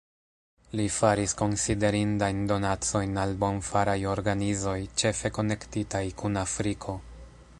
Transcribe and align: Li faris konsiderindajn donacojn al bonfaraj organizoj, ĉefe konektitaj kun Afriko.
Li 0.77 0.85
faris 0.93 1.35
konsiderindajn 1.41 2.39
donacojn 2.53 3.13
al 3.25 3.35
bonfaraj 3.45 3.97
organizoj, 4.15 4.75
ĉefe 5.03 5.33
konektitaj 5.39 6.05
kun 6.23 6.45
Afriko. 6.47 7.01